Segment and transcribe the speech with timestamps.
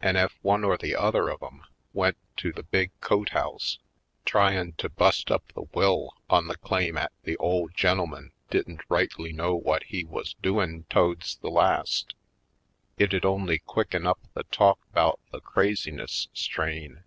[0.00, 1.62] An' ef one or the other of 'em
[1.92, 3.78] went to the big cote house
[4.24, 8.80] tryin' to bust up the will on the claim 'at the ole gen'el man didn't
[8.88, 12.16] rightly know whut he wuz do in' to'des the last,
[12.98, 17.04] it'd only quicken up the talk 'bout the craziness strain.